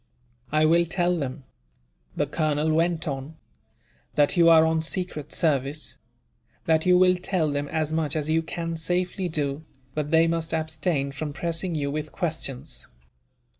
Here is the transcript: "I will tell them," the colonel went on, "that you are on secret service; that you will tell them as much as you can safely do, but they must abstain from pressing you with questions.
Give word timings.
"I 0.51 0.65
will 0.65 0.87
tell 0.87 1.15
them," 1.15 1.43
the 2.17 2.25
colonel 2.25 2.71
went 2.73 3.07
on, 3.07 3.35
"that 4.15 4.35
you 4.35 4.49
are 4.49 4.65
on 4.65 4.81
secret 4.81 5.31
service; 5.31 5.97
that 6.65 6.87
you 6.87 6.97
will 6.97 7.17
tell 7.17 7.51
them 7.51 7.67
as 7.67 7.93
much 7.93 8.15
as 8.15 8.27
you 8.27 8.41
can 8.41 8.77
safely 8.77 9.29
do, 9.29 9.63
but 9.93 10.09
they 10.09 10.25
must 10.25 10.55
abstain 10.55 11.11
from 11.11 11.33
pressing 11.33 11.75
you 11.75 11.91
with 11.91 12.11
questions. 12.11 12.87